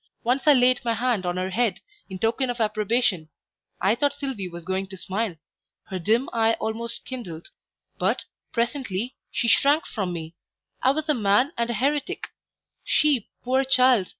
[0.23, 3.29] Once I laid my hand on her head, in token of approbation;
[3.79, 5.35] I thought Sylvie was going to smile,
[5.89, 7.49] her dim eye almost kindled;
[7.99, 10.33] but, presently, she shrank from me;
[10.81, 12.29] I was a man and a heretic;
[12.83, 14.09] she, poor child!